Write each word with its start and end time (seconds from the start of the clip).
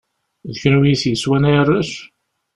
D 0.51 0.53
kunwi 0.61 0.87
i 0.91 0.95
t-yeswan 1.01 1.47
ay 1.49 1.55
arrac? 1.61 1.91